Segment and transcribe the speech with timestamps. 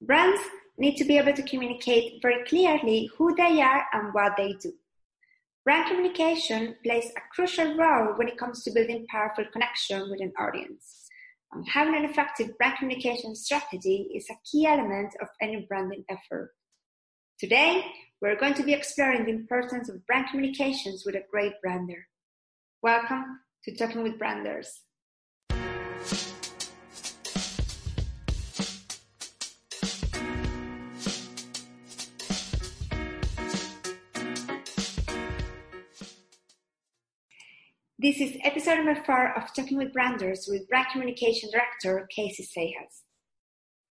[0.00, 0.40] Brands
[0.78, 4.72] need to be able to communicate very clearly who they are and what they do.
[5.64, 10.32] Brand communication plays a crucial role when it comes to building powerful connection with an
[10.38, 11.08] audience.
[11.54, 16.52] Um, having an effective brand communication strategy is a key element of any branding effort.
[17.38, 17.84] Today,
[18.22, 22.06] we're going to be exploring the importance of brand communications with a great brander.
[22.82, 24.82] Welcome to Talking with Branders.
[38.00, 43.02] This is episode number four of Talking with Branders with Brand Communication Director Casey Sejas.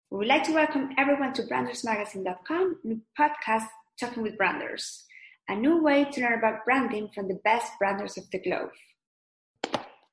[0.10, 3.66] We would like to welcome everyone to brandersmagazine.com new podcast
[4.00, 5.04] Talking with Branders,
[5.50, 8.70] a new way to learn about branding from the best branders of the globe.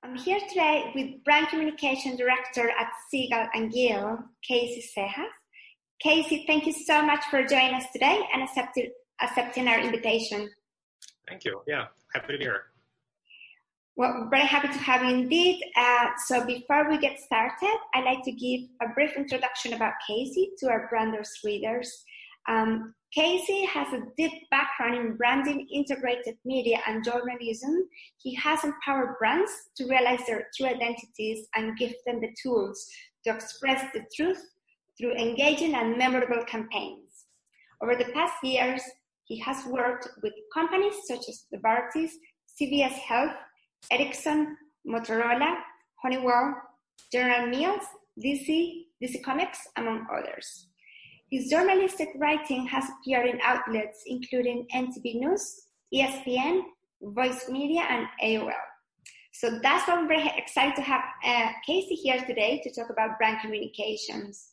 [0.02, 5.28] I'm here today with Brand Communication Director at Siegel and Gale, Casey Sejas.
[6.02, 8.90] Casey, thank you so much for joining us today and accepting,
[9.22, 10.50] accepting our invitation.
[11.28, 11.60] Thank you.
[11.68, 12.73] Yeah, happy to be here.
[13.96, 15.62] Well, very happy to have you indeed.
[15.76, 20.50] Uh, so before we get started, I'd like to give a brief introduction about Casey
[20.58, 22.04] to our Branders readers.
[22.48, 27.88] Um, Casey has a deep background in branding, integrated media, and journalism.
[28.16, 32.84] He has empowered brands to realize their true identities and give them the tools
[33.24, 34.42] to express the truth
[34.98, 37.26] through engaging and memorable campaigns.
[37.80, 38.82] Over the past years,
[39.26, 42.10] he has worked with companies such as Novartis,
[42.60, 43.36] CVS Health,
[43.90, 45.56] Ericsson, Motorola,
[46.02, 46.54] Honeywell,
[47.12, 47.84] General Mills,
[48.22, 50.68] DC, DC Comics, among others.
[51.30, 56.62] His journalistic writing has appeared in outlets including MTV News, ESPN,
[57.02, 58.52] Vice Media, and AOL.
[59.32, 63.18] So that's why I'm very excited to have uh, Casey here today to talk about
[63.18, 64.50] brand communications.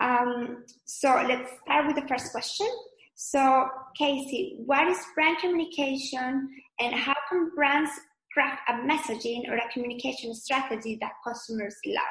[0.00, 2.68] Um, so let's start with the first question.
[3.16, 7.90] So, Casey, what is brand communication and how can brands
[8.32, 12.04] craft a messaging or a communication strategy that customers love?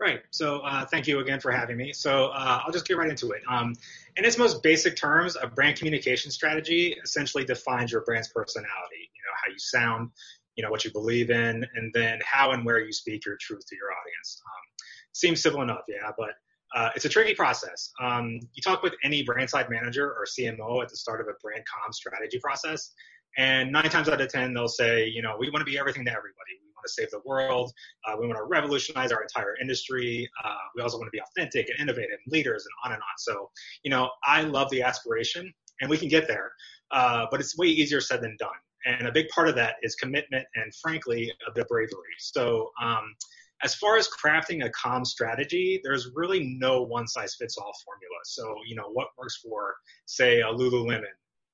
[0.00, 0.20] Right.
[0.30, 1.92] So uh, thank you again for having me.
[1.92, 3.42] So uh, I'll just get right into it.
[3.48, 3.74] Um,
[4.16, 8.70] in its most basic terms, a brand communication strategy essentially defines your brand's personality.
[9.00, 10.10] You know how you sound,
[10.56, 13.66] you know what you believe in, and then how and where you speak your truth
[13.66, 14.40] to your audience.
[14.46, 16.30] Um, seems simple enough, yeah, but
[16.74, 17.92] uh, it's a tricky process.
[18.00, 21.38] Um, you talk with any brand side manager or CMO at the start of a
[21.40, 22.92] brand com strategy process,
[23.36, 26.04] and nine times out of ten, they'll say, you know, we want to be everything
[26.04, 26.52] to everybody.
[26.62, 27.72] We want to save the world.
[28.06, 30.28] Uh, we want to revolutionize our entire industry.
[30.44, 33.18] Uh, we also want to be authentic and innovative and leaders and on and on.
[33.18, 33.50] So,
[33.82, 36.52] you know, I love the aspiration, and we can get there,
[36.90, 38.50] uh, but it's way easier said than done.
[38.86, 42.14] And a big part of that is commitment and, frankly, a bit of bravery.
[42.18, 43.14] So, um,
[43.62, 48.18] as far as crafting a com strategy, there's really no one size fits all formula.
[48.24, 49.74] So, you know, what works for,
[50.04, 51.04] say, a Lululemon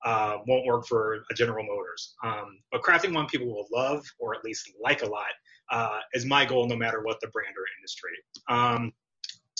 [0.04, 2.14] uh, won't work for a General Motors.
[2.24, 5.30] Um, but crafting one people will love or at least like a lot
[5.70, 8.12] uh, is my goal no matter what the brand or industry.
[8.48, 8.92] Um,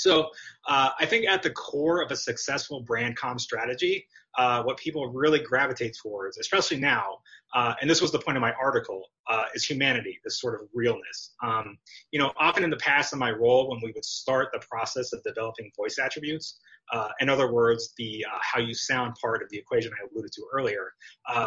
[0.01, 0.31] so
[0.67, 4.07] uh, I think at the core of a successful brand com strategy,
[4.39, 7.19] uh, what people really gravitate towards, especially now,
[7.55, 10.69] uh, and this was the point of my article, uh, is humanity, this sort of
[10.73, 11.35] realness.
[11.43, 11.77] Um,
[12.13, 15.13] you know, often in the past in my role, when we would start the process
[15.13, 16.61] of developing voice attributes,
[16.93, 20.33] uh, in other words, the uh, how you sound part of the equation I alluded
[20.33, 20.93] to earlier,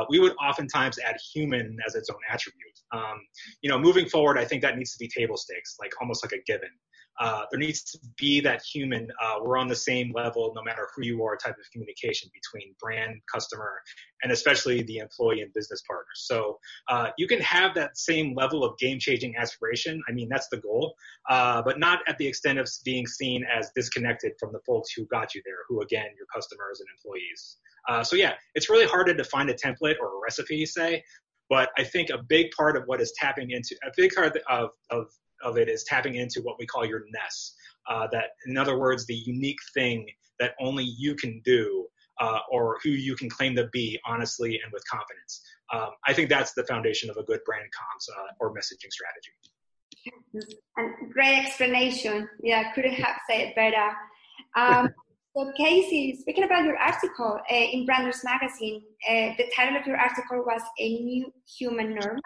[0.10, 2.80] we would oftentimes add human as its own attribute.
[2.92, 3.20] Um,
[3.62, 6.34] you know, moving forward, I think that needs to be table stakes, like almost like
[6.34, 6.70] a given.
[7.20, 10.88] Uh, there needs to be that human, uh, we're on the same level no matter
[10.96, 13.82] who you are type of communication between brand, customer,
[14.24, 16.26] and especially the employee and business partners.
[16.26, 16.58] So
[16.88, 20.02] uh, you can have that same level of game changing aspiration.
[20.10, 20.96] I mean, that's the goal,
[21.30, 25.06] uh, but not at the extent of being seen as disconnected from the folks who
[25.06, 27.58] got you there, who again, your customers and employees.
[27.88, 31.04] Uh, so yeah, it's really hard to define a template or a recipe, say,
[31.50, 34.70] but I think a big part of what is tapping into a big part of,
[34.90, 35.08] of
[35.44, 37.56] of it is tapping into what we call your ness.
[37.90, 40.08] Uh, that, in other words, the unique thing
[40.40, 41.86] that only you can do
[42.20, 45.42] uh, or who you can claim to be honestly and with confidence.
[45.74, 49.32] Um, I think that's the foundation of a good brand comms uh, or messaging strategy.
[50.78, 52.28] And great explanation.
[52.42, 53.92] Yeah, couldn't have said it better.
[54.56, 54.90] Um,
[55.36, 59.98] so, Casey, speaking about your article uh, in Branders Magazine, uh, the title of your
[59.98, 62.22] article was A New Human Normal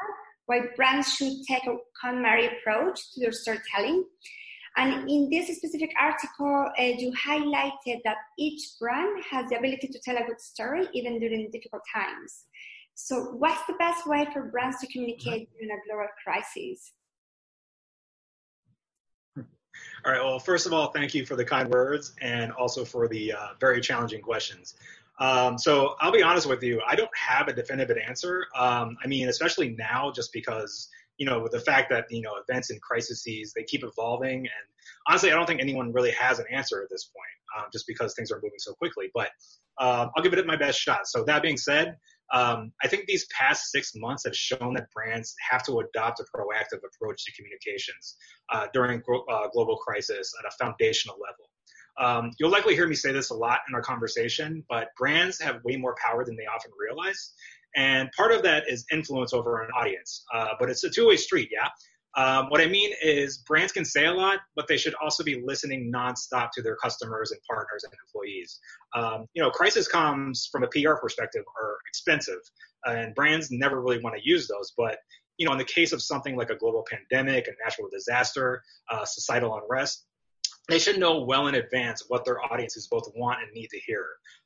[0.48, 4.06] why brands should take a KonMari approach to their storytelling.
[4.78, 10.00] And in this specific article, uh, you highlighted that each brand has the ability to
[10.00, 12.46] tell a good story even during difficult times.
[12.94, 16.94] So, what's the best way for brands to communicate during a global crisis?
[20.06, 20.24] All right.
[20.24, 23.48] Well, first of all, thank you for the kind words and also for the uh,
[23.60, 24.76] very challenging questions.
[25.20, 28.46] Um, so I'll be honest with you, I don't have a definitive answer.
[28.56, 32.70] Um, I mean, especially now, just because you know, the fact that you know events
[32.70, 33.24] and crises
[33.56, 34.66] they keep evolving, and
[35.08, 38.14] honestly, I don't think anyone really has an answer at this point, um, just because
[38.14, 39.10] things are moving so quickly.
[39.14, 39.30] But
[39.80, 41.08] uh, I'll give it my best shot.
[41.08, 41.98] So that being said,
[42.34, 46.24] um, I think these past six months have shown that brands have to adopt a
[46.24, 48.16] proactive approach to communications
[48.54, 51.50] uh, during uh, global crisis at a foundational level.
[52.00, 55.64] Um, you'll likely hear me say this a lot in our conversation, but brands have
[55.64, 57.34] way more power than they often realize.
[57.76, 60.24] And part of that is influence over an audience.
[60.34, 61.70] Uh, but it's a two way street, yeah?
[62.18, 65.42] Um, what I mean is brands can say a lot, but they should also be
[65.46, 68.60] listening nonstop to their customers and partners and employees.
[68.96, 72.40] Um, you know, crisis comms from a PR perspective are expensive,
[72.86, 74.74] and brands never really want to use those.
[74.76, 74.98] But
[75.38, 79.06] you know, in the case of something like a global pandemic, a natural disaster, uh,
[79.06, 80.08] societal unrest,
[80.70, 84.06] they should know well in advance what their audiences both want and need to hear.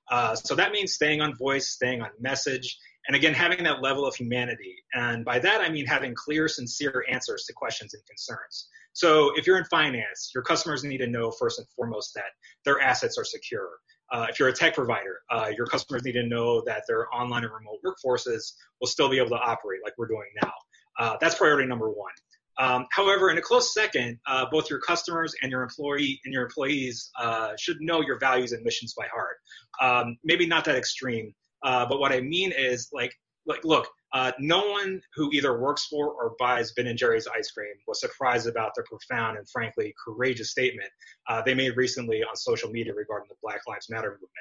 [0.09, 2.77] Uh, so that means staying on voice, staying on message,
[3.07, 4.75] and again, having that level of humanity.
[4.93, 8.67] And by that, I mean having clear, sincere answers to questions and concerns.
[8.93, 12.31] So if you're in finance, your customers need to know first and foremost that
[12.65, 13.69] their assets are secure.
[14.11, 17.43] Uh, if you're a tech provider, uh, your customers need to know that their online
[17.43, 20.51] and remote workforces will still be able to operate like we're doing now.
[20.99, 22.11] Uh, that's priority number one.
[22.59, 26.43] Um, however, in a close second, uh, both your customers and your employee and your
[26.43, 29.37] employees uh, should know your values and missions by heart.
[29.81, 31.33] Um, maybe not that extreme,
[31.63, 33.13] uh, but what I mean is like
[33.45, 37.51] like look, uh, no one who either works for or buys Ben and Jerry's ice
[37.51, 40.89] cream was surprised about the profound and frankly courageous statement
[41.27, 44.31] uh, they made recently on social media regarding the Black Lives Matter movement.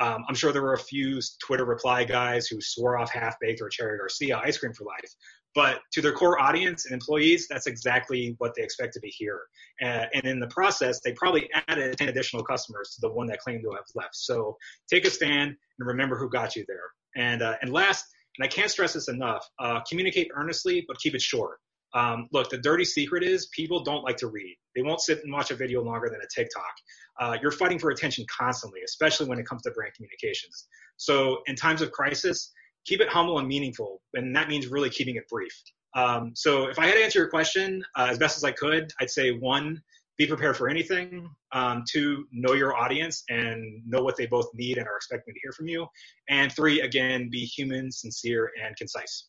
[0.00, 3.60] Um, I'm sure there were a few Twitter reply guys who swore off Half Baked
[3.62, 5.14] or Cherry Garcia ice cream for life.
[5.54, 9.42] But to their core audience and employees, that's exactly what they expect to be here.
[9.80, 13.38] Uh, and in the process, they probably added 10 additional customers to the one that
[13.38, 14.16] claimed to have left.
[14.16, 14.56] So
[14.90, 16.90] take a stand and remember who got you there.
[17.16, 18.04] And, uh, and last,
[18.36, 21.58] and I can't stress this enough, uh, communicate earnestly, but keep it short.
[21.94, 24.56] Um, look, the dirty secret is people don't like to read.
[24.74, 26.74] They won't sit and watch a video longer than a TikTok.
[27.20, 30.66] Uh, you're fighting for attention constantly, especially when it comes to brand communications.
[30.96, 32.52] So in times of crisis,
[32.84, 35.52] keep it humble and meaningful, and that means really keeping it brief.
[35.96, 38.92] Um, so if I had to answer your question uh, as best as I could,
[39.00, 39.80] I'd say one,
[40.16, 41.28] be prepared for anything.
[41.52, 45.40] Um, two, know your audience and know what they both need and are expecting to
[45.42, 45.86] hear from you.
[46.28, 49.26] And three, again, be human, sincere, and concise.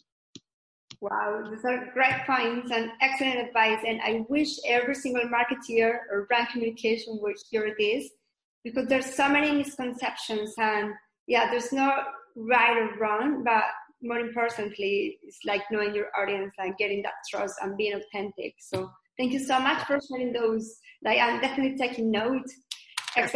[1.01, 3.80] Wow, these are great points and excellent advice.
[3.86, 8.10] And I wish every single marketeer or brand communication would hear this
[8.63, 10.94] because there's so many misconceptions and
[11.28, 11.92] yeah, there's no
[12.36, 13.64] right or wrong, but
[14.02, 18.54] more importantly, it's like knowing your audience and getting that trust and being authentic.
[18.60, 20.80] So thank you so much for sharing those.
[21.04, 22.48] Like I'm definitely taking note.
[23.18, 23.32] so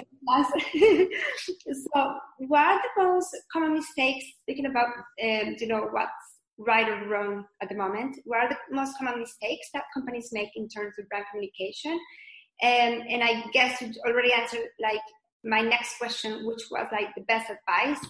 [2.39, 4.87] what are the most common mistakes, speaking about,
[5.23, 6.11] um, you know, what's
[6.57, 10.49] right or wrong at the moment, what are the most common mistakes that companies make
[10.55, 11.97] in terms of brand communication?
[12.61, 14.99] And, and I guess you already answered like
[15.45, 18.05] my next question, which was like the best advice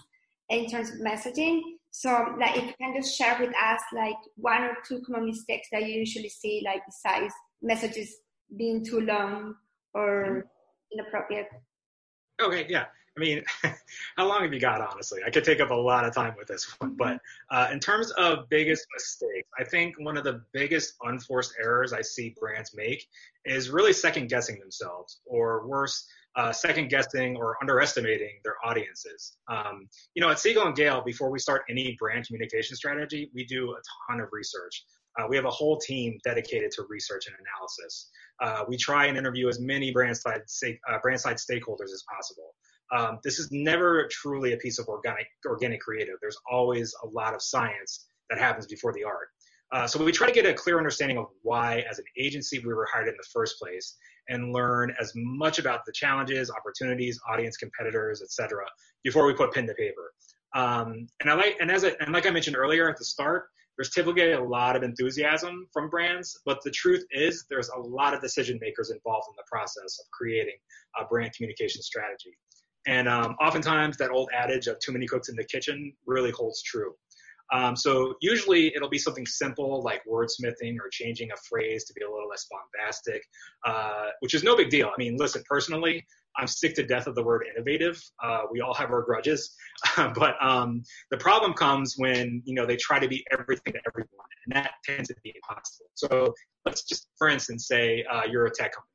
[0.50, 1.62] in terms of messaging.
[1.92, 5.68] So, like, if you can just share with us, like, one or two common mistakes
[5.72, 8.16] that you usually see, like, besides messages
[8.58, 9.56] being too long
[9.94, 10.46] or
[10.94, 11.48] inappropriate.
[12.42, 12.86] Okay, yeah.
[13.18, 13.44] I mean,
[14.18, 15.20] how long have you got, honestly?
[15.26, 16.96] I could take up a lot of time with this one.
[16.96, 17.20] But
[17.52, 22.02] uh, in terms of biggest mistakes, I think one of the biggest unforced errors I
[22.02, 23.06] see brands make
[23.46, 29.38] is really second guessing themselves, or worse, uh, second guessing or underestimating their audiences.
[29.48, 33.46] Um, you know, at Siegel and Gale, before we start any brand communication strategy, we
[33.46, 33.78] do a
[34.10, 34.86] ton of research.
[35.20, 38.10] Uh, we have a whole team dedicated to research and analysis.
[38.42, 40.42] Uh, we try and interview as many brand side,
[40.88, 42.54] uh, brand side stakeholders as possible.
[42.96, 46.16] Um, this is never truly a piece of organic, organic creative.
[46.22, 49.30] There's always a lot of science that happens before the art.
[49.72, 52.74] Uh, so we try to get a clear understanding of why, as an agency, we
[52.74, 53.98] were hired in the first place,
[54.28, 58.64] and learn as much about the challenges, opportunities, audience, competitors, etc.,
[59.04, 60.14] before we put pen to paper.
[60.56, 63.50] Um, and I like, and as I, and like I mentioned earlier at the start,
[63.78, 68.14] there's typically a lot of enthusiasm from brands, but the truth is there's a lot
[68.14, 70.58] of decision makers involved in the process of creating
[71.00, 72.38] a brand communication strategy.
[72.88, 76.62] And um, oftentimes that old adage of too many cooks in the kitchen really holds
[76.64, 76.94] true.
[77.52, 82.04] Um, so usually it'll be something simple like wordsmithing or changing a phrase to be
[82.04, 83.24] a little less bombastic,
[83.66, 84.88] uh, which is no big deal.
[84.88, 86.06] I mean, listen, personally,
[86.38, 88.02] I'm sick to death of the word innovative.
[88.24, 89.56] Uh, we all have our grudges,
[89.98, 94.28] but um, the problem comes when you know they try to be everything to everyone,
[94.46, 95.90] and that tends to be impossible.
[95.96, 96.34] So
[96.66, 98.88] let's just, for instance, say uh, you're a tech company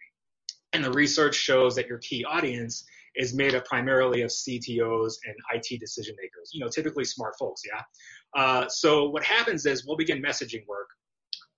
[0.72, 2.84] And the research shows that your key audience
[3.16, 7.62] is made up primarily of CTOs and IT decision makers, you know, typically smart folks,
[7.64, 7.82] yeah?
[8.40, 10.88] Uh, so what happens is we'll begin messaging work,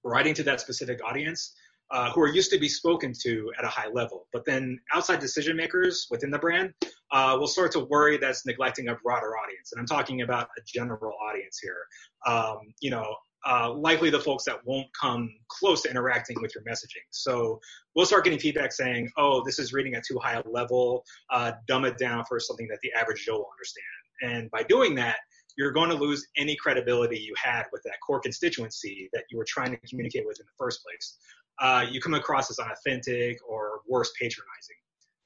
[0.04, 1.54] writing to that specific audience,
[1.90, 4.26] uh, who are used to be spoken to at a high level.
[4.32, 6.72] But then outside decision makers within the brand
[7.12, 9.72] uh, will start to worry that's neglecting a broader audience.
[9.72, 11.78] And I'm talking about a general audience here.
[12.26, 13.14] Um, you know,
[13.46, 17.04] uh, likely the folks that won't come close to interacting with your messaging.
[17.10, 17.60] So
[17.94, 21.52] we'll start getting feedback saying, oh, this is reading at too high a level, uh,
[21.68, 23.86] dumb it down for something that the average Joe will understand.
[24.22, 25.16] And by doing that,
[25.56, 29.46] you're going to lose any credibility you had with that core constituency that you were
[29.48, 31.16] trying to communicate with in the first place.
[31.58, 34.76] Uh, you come across as unauthentic or worse, patronizing.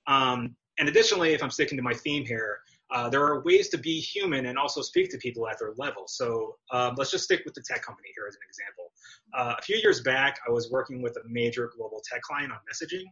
[0.06, 2.58] Um, and additionally, if I'm sticking to my theme here,
[2.92, 6.04] uh, there are ways to be human and also speak to people at their level.
[6.06, 8.92] So um, let's just stick with the tech company here as an example.
[9.36, 12.58] Uh, a few years back, I was working with a major global tech client on
[12.70, 13.04] messaging,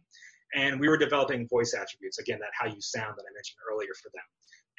[0.53, 2.19] and we were developing voice attributes.
[2.19, 4.23] Again, that how you sound that I mentioned earlier for them.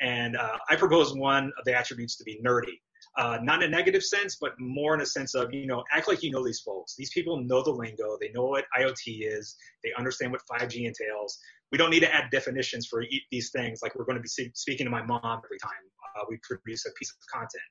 [0.01, 2.81] And uh, I proposed one of the attributes to be nerdy.
[3.17, 6.09] Uh, not in a negative sense, but more in a sense of, you know, act
[6.09, 6.95] like you know these folks.
[6.97, 8.17] These people know the lingo.
[8.21, 9.57] They know what IoT is.
[9.83, 11.39] They understand what 5G entails.
[11.73, 14.87] We don't need to add definitions for these things like we're going to be speaking
[14.87, 15.71] to my mom every time
[16.17, 17.63] uh, we produce a piece of content.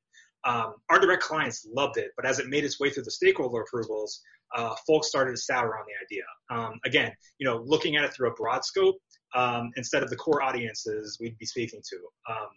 [0.46, 3.62] Um, our direct clients loved it, but as it made its way through the stakeholder
[3.62, 4.22] approvals,
[4.56, 6.24] uh, folks started to sour on the idea.
[6.50, 8.96] Um, again, you know, looking at it through a broad scope
[9.36, 12.34] um, instead of the core audiences we'd be speaking to.
[12.34, 12.48] Um,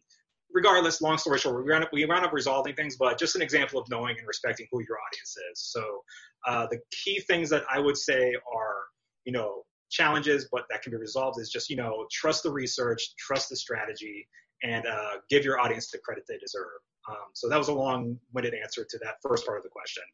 [0.55, 3.43] regardless, long story short, we wound, up, we wound up resolving things, but just an
[3.43, 5.61] example of knowing and respecting who your audience is.
[5.61, 6.03] So
[6.47, 8.77] uh, the key things that I would say are,
[9.25, 13.15] you know, challenges, but that can be resolved is just, you know, trust the research,
[13.19, 14.27] trust the strategy,
[14.63, 16.81] and uh, give your audience the credit they deserve.
[17.09, 20.05] Um, so that was a long-winded answer to that first part of the question.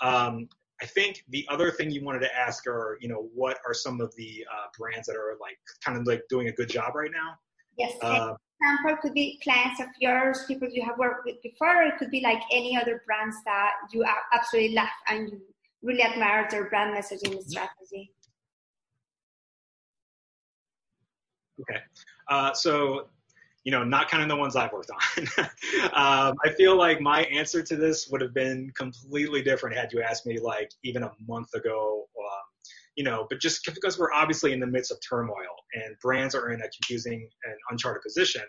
[0.00, 0.48] Um,
[0.82, 4.00] I think the other thing you wanted to ask are, you know, what are some
[4.00, 7.10] of the uh, brands that are like kind of like doing a good job right
[7.12, 7.34] now?
[7.76, 7.92] Yes.
[8.00, 11.82] Uh, example could be clients of yours, people you have worked with before.
[11.82, 15.40] It could be like any other brands that you absolutely love and you
[15.82, 18.12] really admire their brand messaging strategy.
[21.62, 21.80] Okay.
[22.28, 23.08] Uh, so,
[23.64, 25.26] you know, not kind of the ones I've worked on.
[25.92, 30.02] um, I feel like my answer to this would have been completely different had you
[30.02, 32.06] asked me like even a month ago
[33.00, 36.50] you know, but just because we're obviously in the midst of turmoil and brands are
[36.50, 38.42] in a confusing and uncharted position,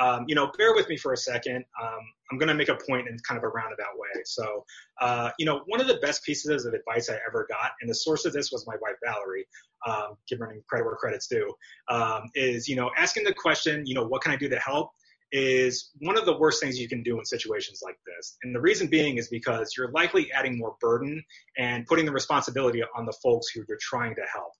[0.00, 1.64] um, you know, bear with me for a second.
[1.80, 4.22] Um, I'm going to make a point in kind of a roundabout way.
[4.24, 4.64] So,
[5.00, 7.94] uh, you know, one of the best pieces of advice I ever got, and the
[7.94, 9.46] source of this was my wife Valerie,
[9.86, 11.54] um, giving credit where credit's due,
[11.88, 14.90] um, is you know asking the question, you know, what can I do to help?
[15.32, 18.36] Is one of the worst things you can do in situations like this.
[18.42, 21.24] And the reason being is because you're likely adding more burden
[21.58, 24.52] and putting the responsibility on the folks who you're trying to help.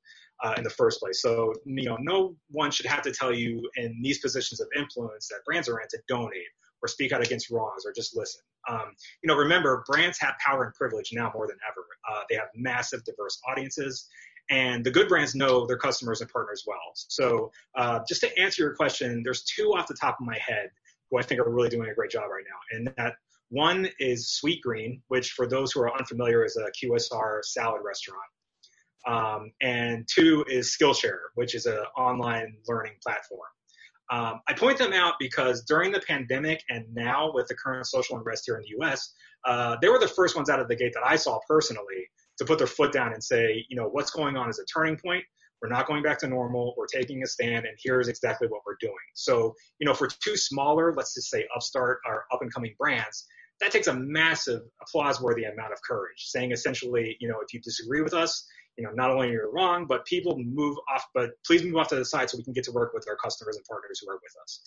[0.43, 1.23] Uh, in the first place.
[1.23, 5.29] So, you know, no one should have to tell you in these positions of influence
[5.29, 6.49] that brands are in to donate
[6.83, 8.43] or speak out against wrongs or just listen.
[8.69, 11.87] Um, you know, remember, brands have power and privilege now more than ever.
[12.11, 14.09] Uh, they have massive, diverse audiences.
[14.52, 16.92] And the good brands know their customers and partners well.
[16.94, 20.68] So uh, just to answer your question, there's two off the top of my head
[21.11, 22.76] who I think are really doing a great job right now.
[22.76, 23.14] And that
[23.49, 28.21] one is Sweetgreen, which for those who are unfamiliar is a QSR salad restaurant.
[29.06, 33.40] Um, and two is Skillshare, which is an online learning platform.
[34.11, 38.18] Um, I point them out because during the pandemic and now with the current social
[38.18, 39.14] unrest here in the US,
[39.47, 42.11] uh, they were the first ones out of the gate that I saw personally
[42.42, 44.96] to put their foot down and say, you know, what's going on is a turning
[44.96, 45.25] point.
[45.61, 46.75] We're not going back to normal.
[46.76, 48.94] We're taking a stand, and here's exactly what we're doing.
[49.14, 53.26] So, you know, for two smaller, let's just say upstart or up and coming brands,
[53.61, 57.61] that takes a massive applause worthy amount of courage, saying essentially, you know, if you
[57.61, 58.44] disagree with us,
[58.76, 61.88] you know, not only are you wrong, but people move off, but please move off
[61.88, 64.11] to the side so we can get to work with our customers and partners who
[64.11, 64.62] are with us.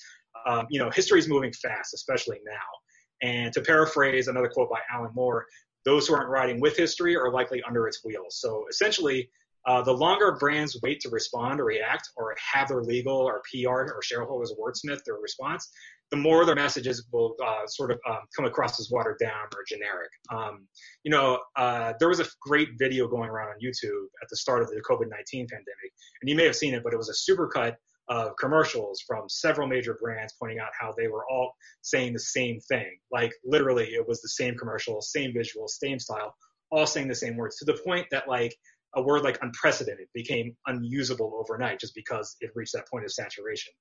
[0.48, 3.27] Um, you know, history is moving fast, especially now.
[3.27, 5.46] And to paraphrase another quote by Alan Moore,
[5.86, 8.39] those who aren't riding with history are likely under its wheels.
[8.39, 9.30] So essentially,
[9.65, 13.94] uh, the longer brands wait to respond or react or have their legal or PR
[13.94, 15.70] or shareholders wordsmith their response,
[16.12, 19.63] the more their messages will uh, sort of um, come across as watered down or
[19.68, 20.10] generic.
[20.32, 20.68] Um,
[21.04, 24.62] you know, uh, there was a great video going around on YouTube at the start
[24.62, 27.32] of the COVID 19 pandemic, and you may have seen it, but it was a
[27.32, 27.75] supercut
[28.10, 32.60] of commercials from several major brands pointing out how they were all saying the same
[32.62, 32.98] thing.
[33.12, 36.36] Like literally, it was the same commercial, same visual, same style,
[36.72, 38.56] all saying the same words to the point that like
[38.96, 43.74] a word like unprecedented became unusable overnight just because it reached that point of saturation.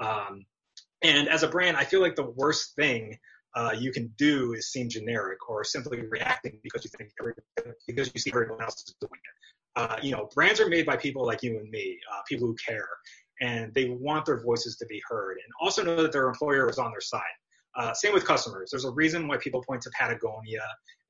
[0.00, 0.44] Um,
[1.02, 3.18] and as a brand, I feel like the worst thing
[3.56, 7.10] uh, you can do is seem generic or simply reacting because you think
[7.86, 9.80] because you see everyone else is doing it.
[9.80, 12.56] uh, you know, brands are made by people like you and me, uh, people who
[12.56, 12.88] care,
[13.40, 16.78] and they want their voices to be heard, and also know that their employer is
[16.78, 17.22] on their side.
[17.76, 18.70] Uh, same with customers.
[18.70, 20.62] There's a reason why people point to Patagonia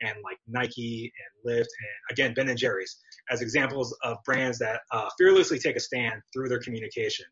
[0.03, 2.99] and like Nike and Lyft and again Ben and Jerry's
[3.31, 7.27] as examples of brands that uh, fearlessly take a stand through their communication.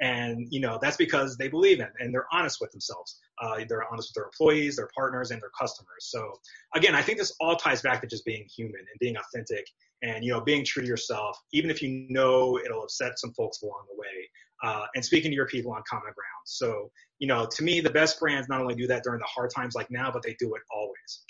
[0.00, 3.20] And you know that's because they believe in and they're honest with themselves.
[3.42, 6.08] Uh, they're honest with their employees, their partners, and their customers.
[6.08, 6.32] So
[6.74, 9.66] again, I think this all ties back to just being human and being authentic
[10.02, 13.60] and you know being true to yourself, even if you know it'll upset some folks
[13.62, 14.30] along the way.
[14.62, 16.44] Uh, and speaking to your people on common ground.
[16.44, 16.90] So
[17.20, 19.74] you know, to me, the best brands not only do that during the hard times
[19.74, 21.24] like now, but they do it always.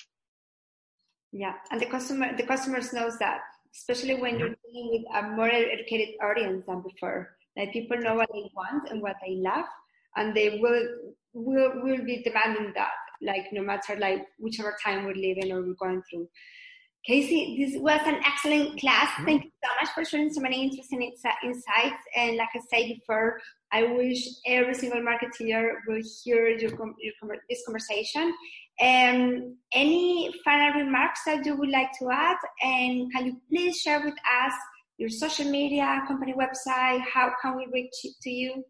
[1.32, 3.40] Yeah, and the customer the customers knows that,
[3.74, 4.40] especially when mm-hmm.
[4.40, 7.36] you're dealing with a more educated audience than before.
[7.56, 9.66] Like people know what they want and what they love,
[10.16, 10.82] and they will
[11.34, 12.94] will will be demanding that.
[13.20, 16.28] Like no matter like whichever time we're living or we're going through.
[17.06, 19.08] Casey, this was an excellent class.
[19.12, 19.24] Mm-hmm.
[19.24, 22.02] Thank you so much for sharing so many interesting insights.
[22.14, 23.40] And like I said before,
[23.72, 28.34] I wish every single marketeer will hear your, your this conversation.
[28.80, 32.36] And any final remarks that you would like to add?
[32.62, 34.52] And can you please share with us
[34.98, 37.00] your social media, company website?
[37.00, 38.64] How can we reach to you?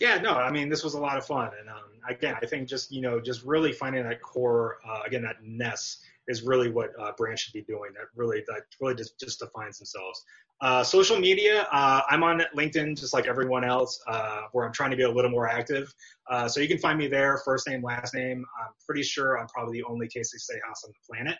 [0.00, 1.50] Yeah, no, I mean, this was a lot of fun.
[1.58, 5.22] And um, again, I think just, you know, just really finding that core, uh, again,
[5.22, 7.92] that nest is really what uh, brands should be doing.
[7.94, 10.24] That really that really just, just defines themselves.
[10.62, 14.92] Uh, social media, uh, I'm on LinkedIn just like everyone else, uh, where I'm trying
[14.92, 15.92] to be a little more active.
[16.30, 18.44] Uh, so you can find me there, first name, last name.
[18.60, 21.36] I'm pretty sure I'm probably the only Casey Cejas on the planet.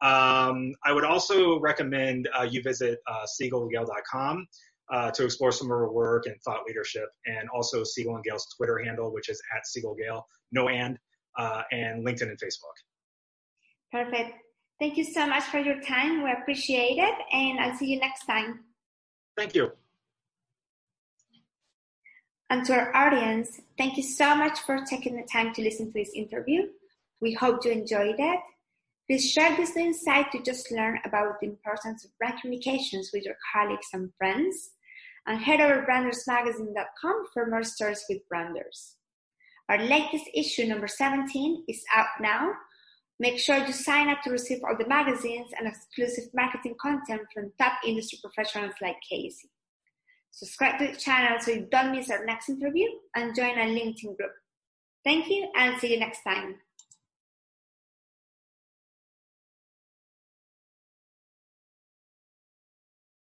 [0.00, 4.46] Um, I would also recommend uh, you visit uh, siegelandgale.com.
[4.90, 8.46] Uh, to explore some of her work and thought leadership, and also Siegel and Gale's
[8.54, 10.98] Twitter handle, which is at Siegel Gale, no and,
[11.38, 12.76] and LinkedIn and Facebook.
[13.92, 14.38] Perfect.
[14.80, 16.24] Thank you so much for your time.
[16.24, 18.60] We appreciate it, and I'll see you next time.
[19.36, 19.72] Thank you.
[22.50, 25.92] And to our audience, thank you so much for taking the time to listen to
[25.92, 26.62] this interview.
[27.20, 28.40] We hope you enjoyed it.
[29.08, 33.36] Please share this insight to just learn about the importance of brand communications with your
[33.54, 34.70] colleagues and friends.
[35.26, 38.96] And head over brandersmagazine.com for more stories with branders.
[39.68, 42.52] Our latest issue, number 17, is out now
[43.22, 47.52] Make sure you sign up to receive all the magazines and exclusive marketing content from
[47.56, 49.48] top industry professionals like Casey.
[50.32, 54.16] Subscribe to the channel so you don't miss our next interview and join our LinkedIn
[54.16, 54.32] group.
[55.04, 56.56] Thank you and see you next time.